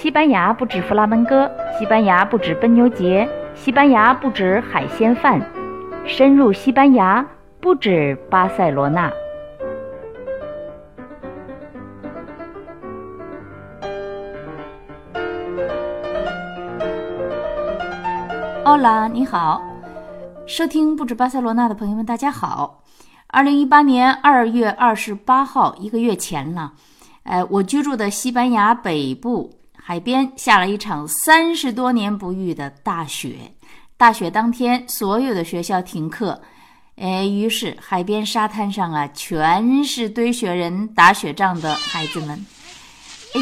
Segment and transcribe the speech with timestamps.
[0.00, 1.46] 西班牙不止弗拉门戈，
[1.78, 5.38] 西班牙不止奔牛节，西班牙不止海鲜饭，
[6.06, 7.22] 深入西班牙
[7.60, 9.12] 不止巴塞罗那。
[18.64, 19.60] 欧拉，你好，
[20.46, 22.82] 收听不止巴塞罗那的朋友们，大家好。
[23.26, 26.72] 二零一八年二月二十八号，一个月前了，
[27.24, 29.59] 呃，我居住的西班牙北部。
[29.82, 33.52] 海边下了一场三十多年不遇的大雪，
[33.96, 36.40] 大雪当天，所有的学校停课。
[36.96, 42.46] 哎，于是海边沙滩上啊，全是堆雪人、打雪仗的孩子们。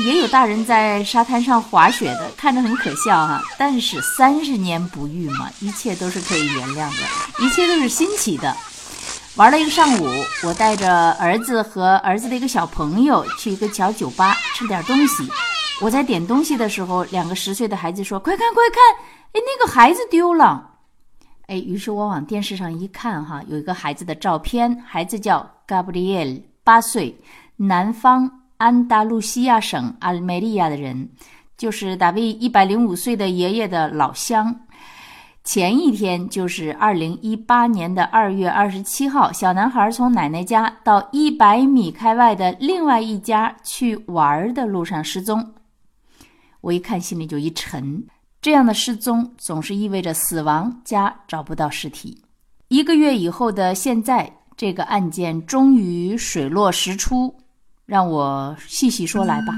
[0.04, 3.42] 也有大人在沙滩上滑雪的，看着很可笑哈。
[3.58, 8.56] 但是三十年不遇嘛，一切都是可以原谅的，一切都是新奇的。
[9.34, 10.08] 玩了一个上午，
[10.44, 15.28] 我带着儿子和儿子的一个小朋友去一个小酒吧吃点东西。
[15.80, 19.04] 我在点东西的时候，两个十岁的孩子说：“快看，快看！
[19.32, 20.70] 哎，那个孩子丢了。”
[21.46, 27.16] 哎，于是我往电视上一看，哈，有一个孩子的照片，孩子叫 Gabriel，八岁，
[27.56, 31.08] 南方安达卢西亚省阿梅利亚的人，
[31.56, 34.62] 就是大卫一百零五岁的爷爷的老乡。
[35.44, 45.54] 前一天就是二零一八年的二月二十七号，小男孩从奶奶家到一百米开外的另外一家去玩的路上失踪。
[46.60, 48.04] 我一看，心里就一沉。
[48.40, 52.22] 这样的失踪总是意味着死亡加找不到尸体。
[52.68, 57.34] 一个月以后的现在，这个案件终于水落石出。
[57.86, 59.54] 让我细细说来吧。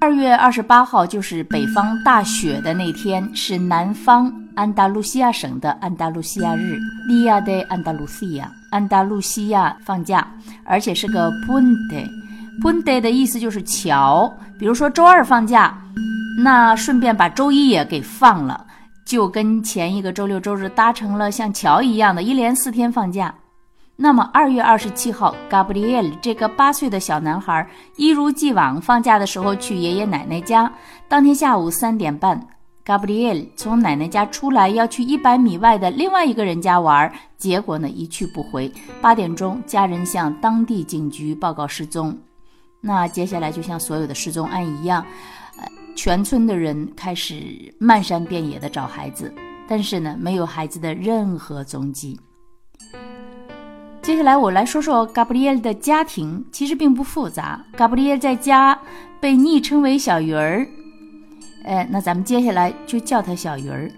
[0.00, 6.76] 二月二十八号就是北方大雪的那天，是南方安达卢西亚省的安达卢西亚日
[7.08, 8.44] （Dia de Andalucía）。
[8.70, 10.28] 安达卢西亚放假，
[10.64, 12.10] 而且是个 Puente。
[12.60, 15.78] Puente 的意思就是桥，比如说周二放假，
[16.42, 18.66] 那顺便把周一也给放了，
[19.04, 23.34] 就跟前一个周六周日搭成了像桥一样的，一连四天放假。
[23.94, 30.72] 那么二月二十七号，Gabriel 这个八岁的小男孩一如既往放假的时候去爷爷奶奶家。
[31.08, 32.40] 当天下午三点半
[32.86, 38.72] ，Gabriel 从奶奶家出来，要去一百米外的另外一个人家玩，结果呢一去不回。
[39.02, 42.16] 八点钟，家人向当地警局报告失踪。
[42.86, 45.02] 那接下来就像所有的失踪案一样，
[45.56, 49.32] 呃，全村的人开始漫山遍野的找孩子，
[49.66, 52.20] 但是呢，没有孩子的任何踪迹。
[54.02, 57.64] 接下来我来说说 Gabriel 的家庭，其实并不复杂。
[57.74, 58.78] Gabriel 在家
[59.18, 60.68] 被昵称为小鱼儿，
[61.64, 63.90] 呃，那咱们接下来就叫他小鱼儿。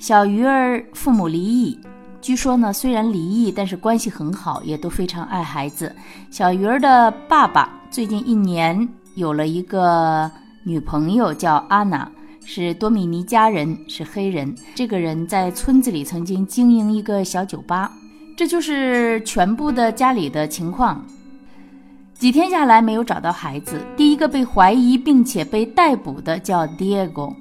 [0.00, 1.78] 小鱼儿父母离异。
[2.20, 5.94] 据说呢，虽然离异，但是关系很好，也都非常爱孩子。
[6.28, 10.30] 小鱼儿的爸爸最近一年有了一个
[10.64, 12.10] 女朋友，叫安娜，
[12.44, 14.54] 是多米尼加人，是黑人。
[14.74, 17.90] 这个人在村子里曾经经营一个小酒吧。
[18.36, 21.04] 这就是全部的家里的情况。
[22.14, 27.34] 几天下来没有找到孩子，第一个被怀疑并且被逮捕的叫 Diego。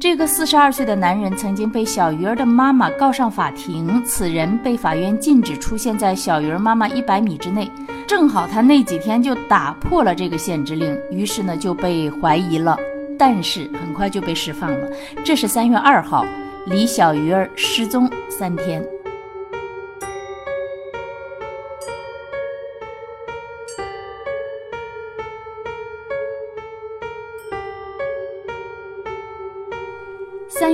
[0.00, 7.70] 这个四十二岁的男人曾经被小鱼儿的妈妈告上法庭，此人被法院禁止出现在小鱼儿妈妈一百米之内。
[8.10, 12.76] 正好他那几天就打破了这个限制令，于是呢就被怀疑了，
[13.16, 14.90] 但是很快就被释放了。
[15.24, 16.26] 这是三月二号，
[16.66, 18.84] 李小鱼儿失踪三天。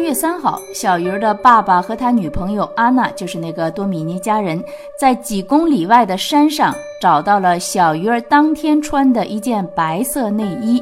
[0.07, 4.63] 月三号，小鱼儿的爸爸和他女朋友安娜，就是那个多米尼加人，
[4.97, 6.73] 在几公里外的山上
[7.03, 10.81] 找到了小鱼儿当天穿的一件白色内衣，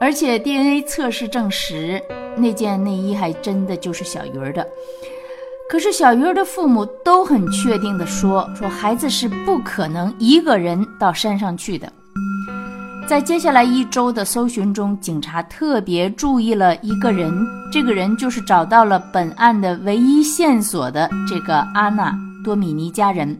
[0.00, 2.02] 而且 DNA 测试证实
[2.34, 4.66] 那件内衣还真的就是小鱼儿的。
[5.68, 11.88] 可是小鱼儿的父母都很确定地说，说孩子是不可能一个人到山上去的。
[13.10, 23.36] 在接下来一周的搜寻中，警察特别注意了一个人，这个人就是找到了本案的唯一线索的这个阿纳多米尼加人，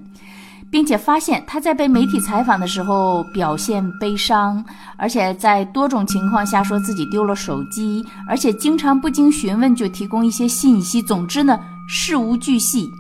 [0.73, 4.65] 并且发现他在被媒体采访的时候表现悲伤，
[4.99, 12.91] 而且在多种情况下说自己丢了手机，而且经常不经询问就提供一些信息，总之呢事无巨细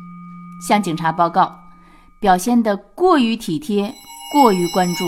[0.69, 1.52] 向警察报告，
[2.20, 3.93] 表现得过于体贴，
[4.32, 5.05] 过于关注。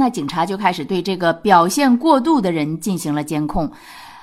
[0.00, 3.70] 那警察就开始对这个表现过度的人进行了监控，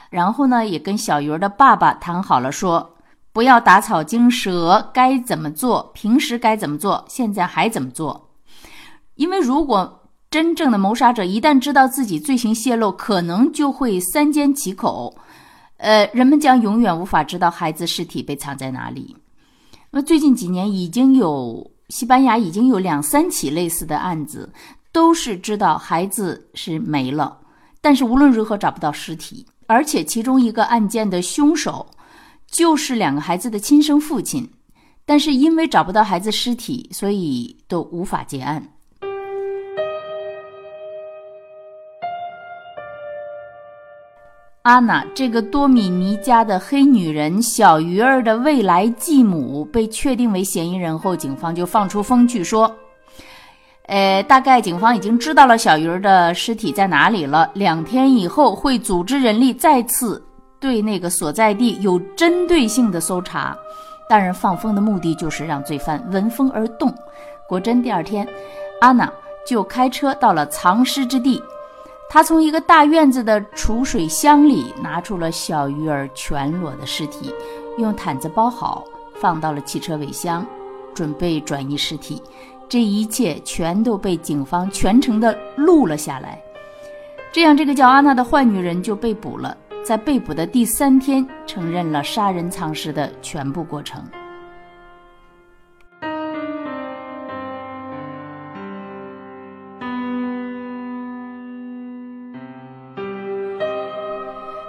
[0.09, 2.97] 然后呢，也跟小鱼儿的爸爸谈好了，说
[3.31, 8.31] 不要打草惊蛇，该怎么做，平时该怎么做，现在还怎么做？
[9.13, 15.15] 因为如果真正的谋杀者一旦知道自己罪行泄露，可能就会三缄其口，
[15.77, 19.15] 呃，人们将永远无法知道孩子尸体被藏在哪里。
[19.91, 24.51] 那最近几年已经有西班牙已经有两三起类似的案子，
[24.97, 27.37] 都是知道孩子是没了，
[27.81, 31.85] 但是无论如何找不到尸体，而且其中一个案件的凶手
[32.49, 34.49] 就是两个孩子的亲生父亲，
[35.05, 38.67] 但是因为找不到孩子尸体，所以都无法结案。
[44.63, 52.75] 安娜这个多米尼加的黑女人小鱼儿的未来继母被确定为嫌疑人后，警方就放出风去说
[53.87, 57.49] ：“呃，大概警方已经知道了小鱼儿的尸体在哪里了。
[57.53, 60.21] 两天以后会组织人力再次
[60.59, 63.57] 对那个所在地有针对性的搜查。
[64.09, 66.93] 当然，放风的目的就是让罪犯闻风而动。
[67.47, 68.27] 果真，第二天，
[68.81, 69.11] 阿娜
[69.45, 71.41] 就开车到了藏尸之地。”
[72.09, 77.33] 他从一个大院子的储水箱里拿出了小鱼儿全裸的尸体，
[77.77, 78.83] 用毯子包好，
[79.19, 80.45] 放到了汽车尾箱，
[80.93, 82.21] 准备转移尸体。
[82.69, 86.41] 这一切全都被警方全程的录了下来。
[87.31, 89.55] 这样，这个叫阿娜的坏女人就被捕了。
[89.83, 94.03] 在被捕的第三天，承认了杀人藏尸的全部过程。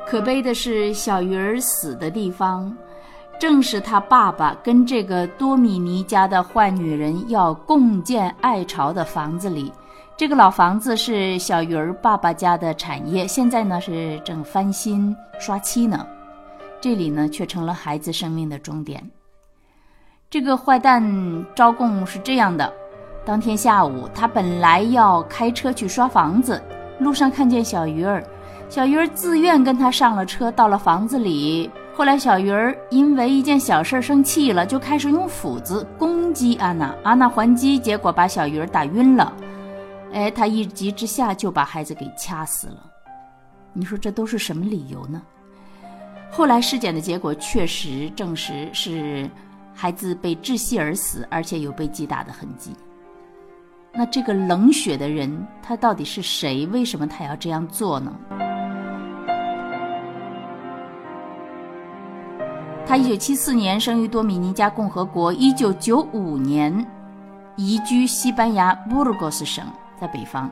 [0.06, 2.73] 可悲的是，小鱼儿死的地方，
[3.38, 9.73] 正是他爸爸跟这个多米尼家的坏女人要共建爱巢的房子里。
[10.17, 16.05] 这个老房子是小鱼儿爸爸家的产业，现在呢是正翻新刷漆呢。
[16.81, 19.08] 这里呢却成了孩子生命的终点。
[20.29, 21.00] 这个坏蛋
[21.55, 22.73] 招供是这样的：
[23.25, 26.61] 当天下午，他本来要开车去刷房子，
[26.99, 28.23] 路上看见小鱼儿。
[28.69, 31.70] 小鱼儿自愿跟他上了车，到了房子里。
[31.99, 36.95] 后来，小鱼儿因为一件小事生气了，就开始用斧子攻击安娜。
[37.03, 39.33] 安娜还击，结果把小鱼儿打晕了。
[40.12, 42.87] 哎，他一急之下就把孩子给掐死了。
[43.73, 45.21] 你说这都是什么理由呢？
[46.31, 49.29] 后来尸检的结果确实证实是
[49.75, 52.77] 孩子被窒息而死，而且有被击打的痕迹。
[53.93, 56.65] 那这个冷血的人，他到底是谁？
[56.69, 58.15] 为什么他要这样做呢？
[62.88, 66.87] 他一九七四年生于多米尼加共和国，一九九五年
[67.55, 69.62] 移居西班牙布鲁戈斯省，
[70.00, 70.50] 在北方，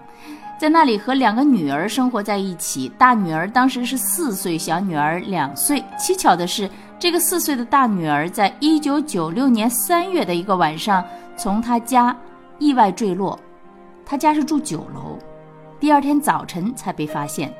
[0.58, 2.92] 在那里和两个女儿生活在一起。
[2.98, 5.82] 大女儿当时是四岁，小女儿两岁。
[5.98, 6.68] 蹊跷的是，
[6.98, 11.02] 这个四岁的大女儿在一九九六年三月的一个晚上，
[11.38, 12.14] 从他家
[12.58, 13.38] 意外坠落。
[14.04, 15.18] 他家是住九楼，
[15.80, 17.50] 第二天早晨才被发现。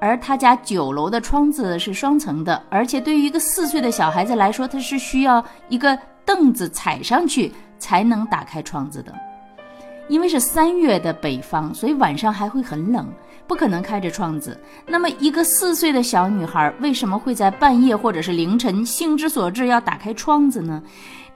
[0.00, 9.12] 而他家九楼的窗子是双层的，而且对于一个四岁的小孩子来说，他是需要一个凳子踩上去才能打开窗子的。
[10.08, 13.08] 因为是三月的北方，所以晚上还会很冷，
[13.48, 14.56] 不可能开着窗子。
[14.86, 20.80] 那么，一个四岁的小女孩为什么会在半夜或者是凌晨兴之所至要打开窗子呢？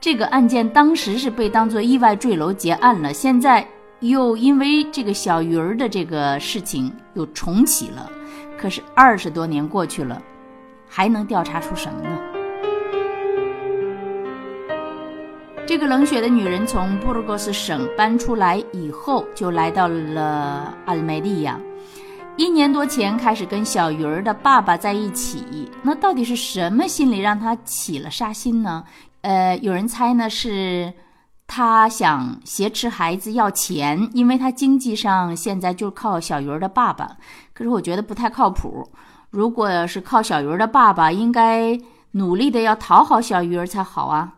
[0.01, 3.67] 这个案件当时是被当作意外坠楼结案了，现在
[4.01, 8.11] 又因为这个小鱼儿的这个事情又重启了。
[8.59, 10.21] 可是二十多年过去了，
[10.89, 12.19] 还能调查出什么呢？
[15.67, 21.61] 这个冷血的女人从布鲁克斯省搬出来以后，就来到了阿尔梅利亚。
[22.37, 28.83] 一年多前开始跟小鱼儿的爸爸在一起，那到底是什么心理让他起了杀心呢？
[29.21, 30.93] 呃，有人猜呢是。
[31.53, 37.17] 他想挟持孩子要钱，因为他经济上现在就靠小鱼儿的爸爸。
[37.53, 38.89] 可是我觉得不太靠谱。
[39.31, 41.77] 如果是靠小鱼儿的爸爸，应该
[42.13, 44.35] 努力的要讨好小鱼儿才好啊。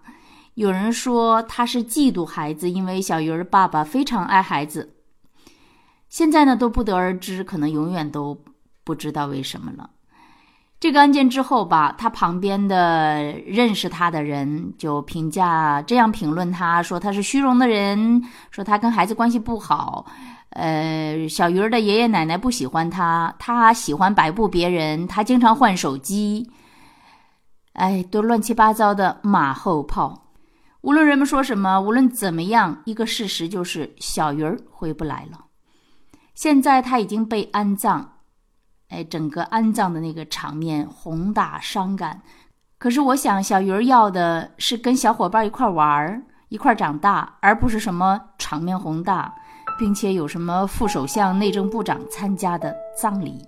[0.55, 4.95] 有人说他是嫉妒孩子，因为小鱼儿爸爸非常爱孩子。
[6.09, 8.43] 现在呢都不得而知，可能永远都
[8.85, 9.91] 不知道为什么了。
[10.83, 18.21] 这个案件之后吧，他旁边的认识他的人就评价这样评论他，说他是虚荣的人，
[18.51, 20.05] 说他跟孩子关系不好，
[20.51, 26.51] 呃，小鱼儿的爷爷奶奶不喜欢他，他喜欢摆布别人，他经常换手机，
[27.75, 30.33] 哎，都乱七八糟的马后炮。
[30.81, 35.45] 无论人们说什么，无论怎么样，一个事实就是小鱼儿回不来了。
[36.35, 38.09] 现在他已经被安葬。
[38.93, 42.21] 哎，整个安葬的那个场面宏大伤感，
[42.79, 49.35] 可是我想小鱼儿要的是跟小伙伴一块玩儿，一块长大，而不是什么场面宏大。
[49.79, 53.43] 并且有什么副首相、内政部长参加的葬礼。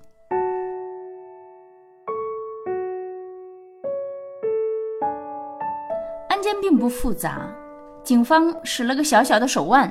[6.31, 7.43] 案件并不复杂，
[8.03, 9.89] 警方使了个小小的手腕，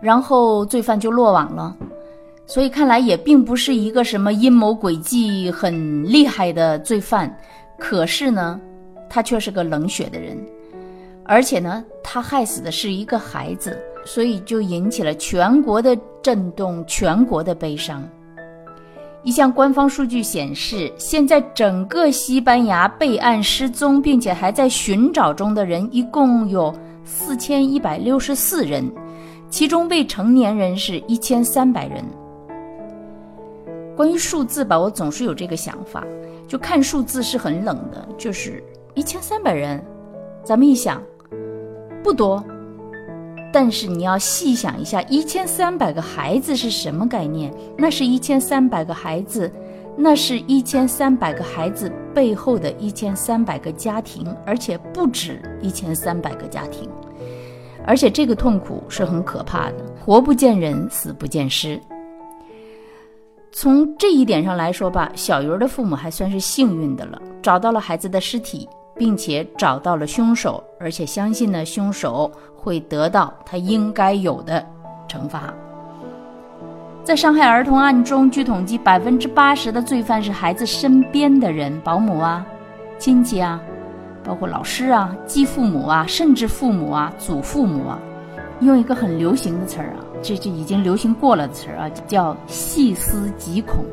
[0.00, 1.74] 然后罪犯就落网了。
[2.48, 7.32] 所以看来也并不是一个什么阴谋诡计很厉害的罪犯，
[7.78, 8.58] 可是呢，
[9.06, 10.34] 他却是个冷血的人。
[11.24, 18.02] 而且呢，他害死的是一个孩子，所以就引起了全国的震动，全国的悲伤。
[19.22, 26.74] 一项官方数据显示，现在整个西班牙备案失踪并且还在寻找中的人一共有
[27.04, 28.90] 四千一百六十四人，
[29.50, 32.02] 其中未成年人是一千三百人。
[33.98, 36.06] 关于数字吧，我总是有这个想法，
[36.46, 38.62] 就看数字是很冷的，就是
[38.94, 39.84] 一千三百人，
[40.44, 41.02] 咱们一想。
[42.00, 42.40] 不多，
[43.52, 47.52] 但是你要细想一下，一千三百个孩子是什么概念？
[47.76, 49.50] 那是一千三百个孩子，
[49.96, 56.88] 那是一千三百个孩子背后的一千三百个家庭，而且不止一千三百个家庭，
[57.84, 61.80] 而且这个痛苦是很可怕的，活不见人，死不见尸。
[63.60, 68.68] 从这一点上来说吧，小鱼儿的父母还算是幸运的了，找到了孩子的尸体。
[68.96, 74.64] 并且找到了凶手，而且相信呢，凶手会得到他应该有的
[75.08, 75.54] 惩罚。
[77.04, 82.44] 在伤害儿童案中，据统计，百分之八十的罪犯是孩子身边的人，保姆啊、
[82.98, 83.60] 亲戚啊，
[84.24, 88.00] 包括老师啊、继父母啊，甚至父母啊、祖父母啊。
[88.60, 93.84] 用一个很流行的词儿啊，这这已经流行过了的词儿啊，叫“细思极恐”，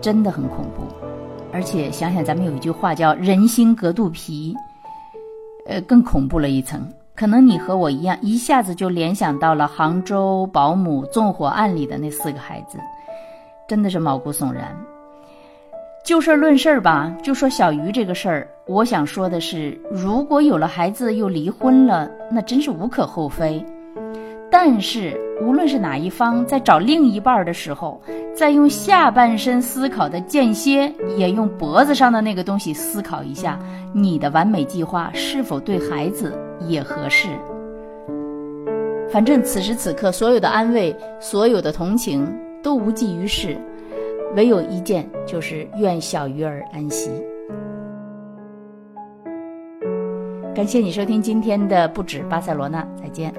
[0.00, 0.82] 真的很恐怖。
[1.52, 4.54] 而且想想，咱们有一句话叫“人心隔肚皮”，
[5.66, 6.86] 呃，更恐怖了一层。
[7.14, 12.78] 可能你和我一样，一下子就联想到了杭州保姆纵火案里的那四个孩子，
[13.66, 14.76] 真的是毛骨悚然。
[16.04, 23.64] 就事论事儿吧，就说小鱼这个事儿，我想说的是，如果有了孩子又离婚了，那真是无可厚非。
[24.50, 28.00] 但是，无论是哪一方，在找另一半的时候，
[28.34, 33.58] 在用下半身思考的间歇，也用脖子上的那个东西思考一下，
[33.92, 36.32] 你的完美计划是否对孩子
[36.66, 37.28] 也合适。
[39.10, 42.26] 反正此时此刻，所有的安慰，所有的同情
[42.62, 43.56] 都无济于事，
[44.34, 47.10] 唯有一件，就是愿小鱼儿安息。
[50.54, 53.32] 感谢你收听今天的不止巴塞罗那，再见。